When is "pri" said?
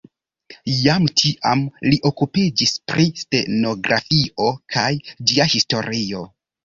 2.93-3.05